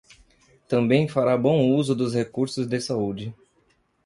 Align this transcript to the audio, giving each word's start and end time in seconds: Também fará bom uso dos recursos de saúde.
Também 0.67 1.07
fará 1.07 1.37
bom 1.37 1.75
uso 1.75 1.93
dos 1.95 2.15
recursos 2.15 2.65
de 2.65 2.81
saúde. 2.81 3.35